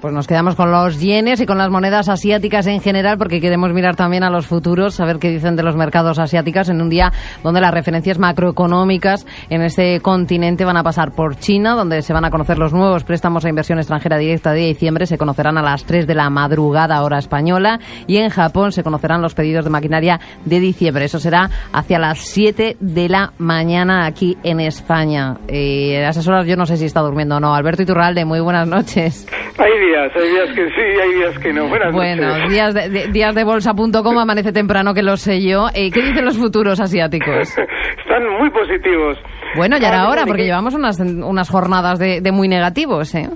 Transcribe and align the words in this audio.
Pues 0.00 0.12
nos 0.12 0.26
quedamos 0.26 0.54
con 0.56 0.70
los 0.70 1.00
yenes 1.00 1.40
y 1.40 1.46
con 1.46 1.56
las 1.56 1.70
monedas 1.70 2.08
asiáticas 2.08 2.66
en 2.66 2.80
general 2.80 3.16
porque 3.16 3.40
queremos 3.40 3.72
mirar 3.72 3.96
también 3.96 4.24
a 4.24 4.30
los 4.30 4.46
futuros, 4.46 4.94
saber 4.94 5.18
qué 5.18 5.30
dicen 5.30 5.56
de 5.56 5.62
los 5.62 5.74
mercados 5.74 6.18
asiáticos 6.18 6.68
en 6.68 6.82
un 6.82 6.90
día 6.90 7.12
donde 7.42 7.62
las 7.62 7.72
referencias 7.72 8.18
macroeconómicas 8.18 9.26
en 9.48 9.62
este 9.62 10.00
continente 10.00 10.64
van 10.66 10.76
a 10.76 10.82
pasar 10.82 11.12
por 11.12 11.36
China, 11.36 11.74
donde 11.74 12.02
se 12.02 12.12
van 12.12 12.26
a 12.26 12.30
conocer 12.30 12.58
los 12.58 12.74
nuevos 12.74 13.04
préstamos 13.04 13.44
a 13.44 13.48
inversión 13.48 13.78
extranjera 13.78 14.18
directa 14.18 14.52
de 14.52 14.66
diciembre, 14.66 15.06
se 15.06 15.16
conocerán 15.16 15.56
a 15.56 15.62
las 15.62 15.84
3 15.84 16.06
de 16.06 16.14
la 16.14 16.28
madrugada 16.28 17.02
hora 17.02 17.18
española 17.18 17.80
y 18.06 18.18
en 18.18 18.28
Japón 18.28 18.72
se 18.72 18.82
conocerán 18.82 19.22
los 19.22 19.34
pedidos 19.34 19.64
de 19.64 19.70
maquinaria 19.70 20.20
de 20.44 20.60
diciembre. 20.60 21.06
Eso 21.06 21.18
será 21.18 21.50
hacia 21.72 21.98
las 21.98 22.18
7 22.18 22.76
de 22.80 23.08
la 23.08 23.32
mañana 23.38 24.04
aquí 24.04 24.36
en 24.42 24.60
España. 24.60 25.38
Eh, 25.48 26.04
a 26.04 26.10
esas 26.10 26.28
horas 26.28 26.46
yo 26.46 26.56
no 26.56 26.66
sé 26.66 26.76
si 26.76 26.84
está 26.84 27.00
durmiendo 27.00 27.36
o 27.36 27.40
no. 27.40 27.54
Alberto 27.54 27.82
Iturralde, 27.82 28.24
muy 28.24 28.40
buenas 28.40 28.68
noches. 28.68 29.26
Hay 29.58 29.72
días, 29.80 30.12
hay 30.14 30.28
días 30.28 30.50
que 30.54 30.66
sí, 30.68 31.00
hay 31.02 31.14
días 31.14 31.38
que 31.38 31.52
no. 31.52 31.66
Buenas 31.68 31.92
Bueno, 31.92 32.28
noches. 32.28 32.50
días 32.50 32.74
de, 32.74 32.88
de- 32.90 33.06
días 33.08 33.34
de 33.34 33.44
bolsa.com, 33.44 34.18
amanece 34.18 34.52
temprano 34.52 34.92
que 34.92 35.02
lo 35.02 35.16
sé 35.16 35.40
yo. 35.40 35.68
Eh, 35.74 35.90
¿Qué 35.90 36.02
dicen 36.02 36.24
los 36.26 36.36
futuros 36.36 36.78
asiáticos? 36.78 37.48
Están 37.98 38.22
muy 38.38 38.50
positivos. 38.50 39.16
Bueno, 39.56 39.78
ya 39.78 39.88
era 39.88 40.00
Ahora 40.02 40.10
hora, 40.22 40.26
porque 40.26 40.44
llevamos 40.44 40.74
unas, 40.74 40.98
unas 41.00 41.48
jornadas 41.48 41.98
de, 41.98 42.20
de 42.20 42.32
muy 42.32 42.48
negativos, 42.48 43.14
¿eh? 43.14 43.28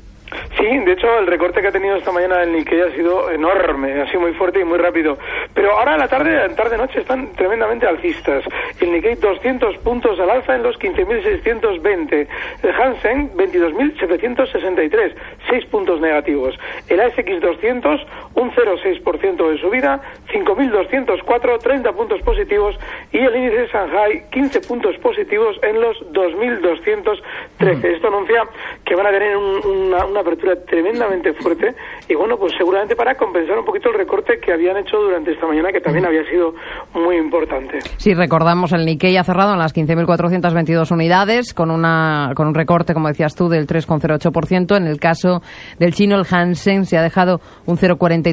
Sí, 0.60 0.66
de 0.66 0.92
hecho 0.92 1.18
el 1.18 1.26
recorte 1.26 1.62
que 1.62 1.68
ha 1.68 1.72
tenido 1.72 1.96
esta 1.96 2.12
mañana 2.12 2.42
el 2.42 2.52
Nikkei 2.52 2.82
ha 2.82 2.90
sido 2.90 3.30
enorme, 3.30 4.02
ha 4.02 4.06
sido 4.08 4.20
muy 4.20 4.34
fuerte 4.34 4.60
y 4.60 4.64
muy 4.64 4.76
rápido. 4.76 5.16
Pero 5.54 5.72
ahora 5.72 5.94
a 5.94 5.96
la 5.96 6.06
tarde, 6.06 6.50
tarde-noche 6.50 7.00
están 7.00 7.32
tremendamente 7.32 7.86
alcistas. 7.86 8.44
El 8.78 8.92
Nikkei 8.92 9.14
200 9.14 9.78
puntos 9.78 10.20
al 10.20 10.28
alza 10.28 10.54
en 10.54 10.62
los 10.62 10.78
15.620. 10.78 12.28
El 12.62 12.74
Hansen 12.74 13.32
22.763, 13.36 15.14
6 15.48 15.64
puntos 15.66 15.98
negativos. 16.00 16.58
El 16.88 17.00
ASX 17.00 17.40
200 17.40 18.06
un 18.40 18.50
0,6% 18.52 19.50
de 19.50 19.58
subida, 19.58 20.00
5.204, 20.32 21.58
30 21.62 21.92
puntos 21.92 22.20
positivos 22.22 22.74
y 23.12 23.18
el 23.18 23.36
índice 23.36 23.62
de 23.62 23.66
Shanghai 23.68 24.22
15 24.30 24.60
puntos 24.62 24.96
positivos 24.98 25.56
en 25.62 25.80
los 25.80 25.96
2.213. 26.12 27.84
Esto 27.94 28.08
anuncia 28.08 28.42
que 28.84 28.94
van 28.94 29.06
a 29.06 29.10
tener 29.10 29.36
un- 29.36 29.60
una, 29.66 30.04
una 30.06 30.20
apertura 30.20 30.54
tremendamente 30.64 31.32
fuerte 31.34 31.74
y 32.08 32.14
bueno, 32.14 32.36
pues 32.38 32.52
seguramente 32.56 32.96
para 32.96 33.14
compensar 33.14 33.58
un 33.58 33.64
poquito 33.64 33.90
el 33.90 33.96
recorte 33.96 34.38
que 34.40 34.52
habían 34.52 34.76
hecho 34.78 34.96
durante 34.98 35.32
esta 35.32 35.46
mañana 35.46 35.72
que 35.72 35.80
también 35.80 36.06
había 36.06 36.24
sido 36.30 36.54
muy 36.94 37.16
importante. 37.16 37.78
Si 37.98 38.14
recordamos, 38.14 38.72
el 38.72 38.84
Nikkei 38.86 39.16
ha 39.16 39.24
cerrado 39.24 39.52
en 39.52 39.58
las 39.58 39.74
15.422 39.74 40.90
unidades, 40.92 41.54
con, 41.54 41.70
una, 41.70 42.32
con 42.34 42.46
un 42.48 42.54
recorte, 42.54 42.94
como 42.94 43.08
decías 43.08 43.34
tú, 43.34 43.48
del 43.48 43.66
3,08%. 43.66 44.76
En 44.76 44.86
el 44.86 44.98
caso 44.98 45.42
del 45.78 45.92
chino, 45.94 46.16
el 46.16 46.26
Hansen 46.30 46.84
se 46.86 46.96
ha 46.96 47.02
dejado 47.02 47.40
un 47.66 47.76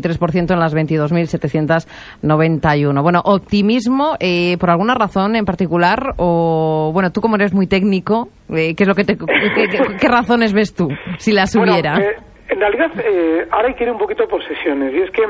0,43% 0.01 0.53
en 0.53 0.59
las 0.59 0.75
22.791. 0.75 3.01
Bueno, 3.01 3.21
optimismo, 3.25 4.15
eh, 4.19 4.57
por 4.59 4.69
alguna 4.69 4.95
razón 4.95 5.35
en 5.35 5.45
particular, 5.45 6.13
o 6.17 6.91
bueno, 6.93 7.11
tú 7.11 7.21
como 7.21 7.35
eres 7.35 7.53
muy 7.53 7.67
técnico, 7.67 8.29
eh, 8.49 8.75
¿qué 8.75 8.83
es 8.83 8.87
lo 8.87 8.95
que 8.95 9.03
te, 9.03 9.17
qué, 9.17 9.25
qué- 9.69 9.97
qué 9.99 10.07
razones 10.07 10.53
ves 10.53 10.73
tú, 10.73 10.87
si 11.17 11.31
las 11.33 11.53
Bueno, 11.55 11.73
hubiera? 11.73 11.97
eh, 11.99 12.15
en 12.49 12.59
realidad, 12.61 12.91
eh, 13.03 13.45
ahora 13.51 13.67
hay 13.67 13.73
que 13.75 13.83
ir 13.83 13.91
un 13.91 13.97
poquito 13.97 14.25
por 14.27 14.41
sesiones. 14.47 14.93
Y 14.93 14.99
es 15.01 15.11
que 15.11 15.21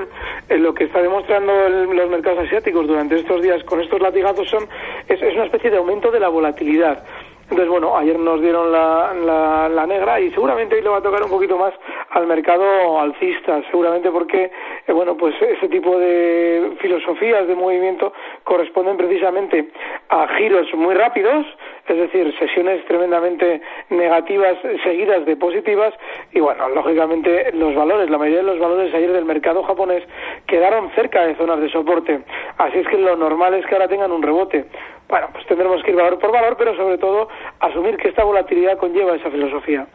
eh, 0.49 0.57
lo 0.59 0.71
que 0.73 0.83
está 0.85 1.01
demostrando 1.01 1.51
el- 1.65 1.89
los 1.95 2.09
mercados 2.11 2.39
asiáticos 2.45 2.87
durante 2.87 3.15
estos 3.15 3.41
días 3.41 3.63
con 3.63 3.81
estos 3.81 3.99
latigazos 3.99 4.47
son, 4.49 4.65
es, 5.09 5.19
es 5.21 5.33
una 5.33 5.45
especie 5.45 5.71
de 5.71 5.77
aumento 5.77 6.11
de 6.11 6.19
la 6.19 6.29
volatilidad. 6.29 7.03
Entonces, 7.49 7.69
bueno, 7.69 7.95
ayer 7.95 8.19
nos 8.19 8.41
dieron 8.41 8.73
la, 8.73 9.13
la, 9.13 9.69
la 9.69 9.87
negra 9.87 10.19
y 10.19 10.31
seguramente 10.31 10.75
hoy 10.75 10.81
le 10.81 10.89
va 10.89 10.97
a 10.97 11.01
tocar 11.01 11.23
un 11.23 11.29
poquito 11.29 11.57
más 11.57 11.73
al 12.09 12.27
mercado 12.27 12.99
alcista, 12.99 13.61
seguramente 13.71 14.11
porque, 14.11 14.51
eh, 14.85 14.91
bueno, 14.91 15.15
pues 15.15 15.33
ese 15.41 15.69
tipo 15.69 15.97
de 15.97 16.73
filosofías 16.81 17.47
de 17.47 17.55
movimiento 17.55 18.11
corresponden 18.43 18.97
precisamente 18.97 19.69
a 20.09 20.27
giros 20.35 20.67
muy 20.73 20.93
rápidos, 20.93 21.45
es 21.87 21.95
decir, 21.95 22.37
sesiones 22.37 22.83
tremendamente 22.85 23.61
negativas 23.91 24.57
seguidas 24.83 25.25
de 25.25 25.37
positivas 25.37 25.93
y 26.33 26.41
bueno, 26.41 26.67
lógicamente 26.67 27.53
los 27.53 27.73
valores, 27.75 28.09
la 28.09 28.17
mayoría 28.17 28.39
de 28.39 28.51
los 28.51 28.59
valores 28.59 28.93
ayer 28.93 29.13
del 29.13 29.23
mercado 29.23 29.63
japonés 29.63 30.03
quedaron 30.47 30.91
cerca 30.95 31.25
de 31.25 31.35
zonas 31.35 31.61
de 31.61 31.69
soporte, 31.69 32.19
así 32.57 32.79
es 32.79 32.87
que 32.87 32.97
lo 32.97 33.15
normal 33.15 33.53
es 33.53 33.65
que 33.65 33.75
ahora 33.75 33.87
tengan 33.87 34.11
un 34.11 34.21
rebote. 34.21 34.65
Bueno, 35.09 35.27
pues 35.31 35.45
tendremos 35.47 35.81
que 35.83 35.91
ir 35.91 35.97
valor 35.97 36.19
por 36.19 36.31
valor, 36.31 36.55
pero 36.57 36.75
sobre 36.75 36.97
todo 36.97 37.29
asumir 37.59 37.97
que 37.97 38.09
esta 38.09 38.23
volatilidad 38.23 38.77
conlleva 38.77 39.15
esa 39.15 39.29
filosofía. 39.29 39.87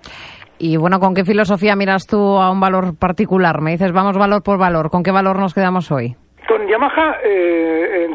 Y 0.59 0.77
bueno, 0.77 1.01
¿con 1.01 1.15
qué 1.15 1.25
filosofía 1.25 1.77
miras 1.77 2.07
tú 2.07 2.17
a 2.17 2.51
un 2.51 2.61
valor 2.61 2.97
particular? 2.99 3.61
Me 3.61 3.73
dices, 3.73 3.93
vamos 3.93 4.17
valor 4.17 4.43
por 4.43 4.59
valor. 4.59 4.91
¿Con 4.91 5.03
qué 5.03 5.11
valor 5.11 5.39
nos 5.39 5.55
quedamos 5.55 5.91
hoy? 5.91 6.15
Con 6.47 6.67
Yamaha 6.67 7.19
eh, 7.25 7.63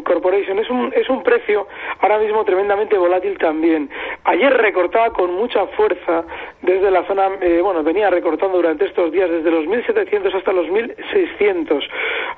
Corporation 0.07 0.57
es 0.59 0.69
un, 0.69 0.93
es 0.95 1.09
un 1.09 1.21
precio 1.21 1.67
ahora 1.99 2.17
mismo 2.17 2.45
tremendamente 2.45 2.97
volátil 2.97 3.37
también. 3.37 3.89
Ayer 4.23 4.53
recortaba 4.53 5.09
con 5.11 5.33
mucha 5.33 5.65
fuerza 5.67 6.23
desde 6.61 6.89
la 6.89 7.03
zona, 7.05 7.27
eh, 7.41 7.59
bueno, 7.61 7.83
venía 7.83 8.09
recortando 8.09 8.57
durante 8.57 8.85
estos 8.85 9.11
días 9.11 9.29
desde 9.29 9.51
los 9.51 9.65
1.700 9.65 10.33
hasta 10.33 10.53
los 10.53 10.67
1.600. 10.67 11.83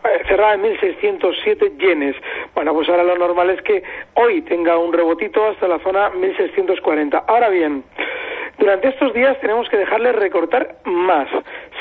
Eh, 0.03 0.23
cerraba 0.27 0.53
en 0.53 0.63
1.607 0.63 1.77
yenes. 1.77 2.15
Bueno, 2.55 2.73
pues 2.73 2.87
ahora 2.89 3.03
lo 3.03 3.17
normal 3.17 3.49
es 3.49 3.61
que 3.61 3.83
hoy 4.13 4.41
tenga 4.43 4.77
un 4.77 4.93
rebotito 4.93 5.45
hasta 5.45 5.67
la 5.67 5.79
zona 5.79 6.11
1.640. 6.11 7.23
Ahora 7.27 7.49
bien, 7.49 7.83
durante 8.57 8.89
estos 8.89 9.13
días 9.13 9.37
tenemos 9.39 9.67
que 9.69 9.77
dejarle 9.77 10.11
recortar 10.13 10.77
más, 10.85 11.27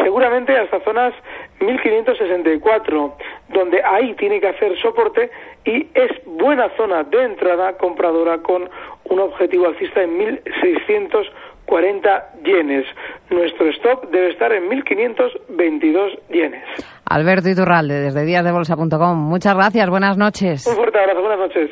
seguramente 0.02 0.56
hasta 0.56 0.80
zonas 0.80 1.14
1564, 1.60 3.16
donde 3.48 3.82
ahí 3.84 4.14
tiene 4.14 4.40
que 4.40 4.48
hacer 4.48 4.76
soporte 4.80 5.30
y 5.64 5.86
es 5.94 6.10
buena 6.24 6.70
zona 6.76 7.04
de 7.04 7.22
entrada 7.22 7.76
compradora 7.78 8.38
con 8.38 8.68
un 9.04 9.20
objetivo 9.20 9.66
alcista 9.66 10.02
en 10.02 10.18
1640 10.18 12.32
yenes. 12.44 12.86
Nuestro 13.30 13.68
stop 13.70 14.10
debe 14.10 14.30
estar 14.30 14.52
en 14.52 14.68
1522 14.68 16.18
yenes. 16.30 16.64
Alberto 17.08 17.48
Iturralde, 17.48 18.00
desde 18.00 18.24
díasdebolsa.com. 18.24 19.16
Muchas 19.18 19.54
gracias, 19.54 19.88
buenas 19.88 20.16
noches. 20.16 20.66
Un 20.66 20.76
fuerte 20.76 20.98
abrazo, 20.98 21.20
buenas 21.20 21.38
noches. 21.38 21.70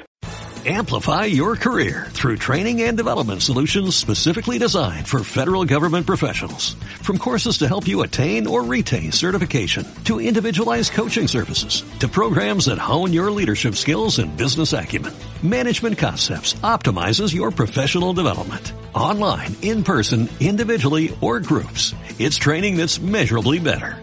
Amplify 0.68 1.26
your 1.26 1.54
career 1.54 2.08
through 2.10 2.38
training 2.38 2.82
and 2.82 2.96
development 2.96 3.40
solutions 3.40 3.94
specifically 3.94 4.58
designed 4.58 5.06
for 5.06 5.22
federal 5.22 5.64
government 5.64 6.08
professionals. 6.08 6.74
From 7.02 7.18
courses 7.18 7.58
to 7.58 7.68
help 7.68 7.86
you 7.86 8.02
attain 8.02 8.48
or 8.48 8.64
retain 8.64 9.12
certification, 9.12 9.86
to 10.06 10.20
individualized 10.20 10.90
coaching 10.90 11.28
services, 11.28 11.84
to 12.00 12.08
programs 12.08 12.64
that 12.64 12.78
hone 12.78 13.12
your 13.12 13.30
leadership 13.30 13.76
skills 13.76 14.18
and 14.18 14.36
business 14.36 14.72
acumen, 14.72 15.12
Management 15.40 15.98
Concepts 15.98 16.54
optimizes 16.64 17.32
your 17.32 17.52
professional 17.52 18.12
development. 18.12 18.72
Online, 18.92 19.54
in 19.62 19.84
person, 19.84 20.28
individually, 20.40 21.16
or 21.20 21.38
groups. 21.38 21.94
It's 22.18 22.38
training 22.38 22.76
that's 22.76 22.98
measurably 22.98 23.60
better. 23.60 24.02